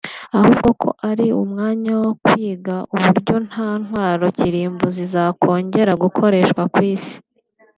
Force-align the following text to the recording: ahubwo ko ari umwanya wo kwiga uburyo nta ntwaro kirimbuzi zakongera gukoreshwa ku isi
ahubwo 0.37 0.69
ko 0.81 0.89
ari 1.09 1.25
umwanya 1.43 1.91
wo 2.01 2.11
kwiga 2.23 2.75
uburyo 2.95 3.35
nta 3.47 3.69
ntwaro 3.83 4.25
kirimbuzi 4.37 5.03
zakongera 5.13 5.93
gukoreshwa 6.03 6.61
ku 6.75 6.79
isi 6.93 7.15